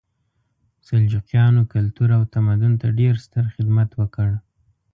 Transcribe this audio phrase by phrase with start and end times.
[0.87, 4.29] سلجوقیانو کلتور او تمدن ته ډېر ستر خدمت وکړ.